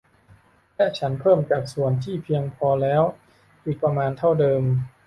[0.75, 3.03] และฉันเพิ่มจากส่วนที่เพียงพอแล้ว
[3.65, 4.63] อีกประมาณเท่าเดิม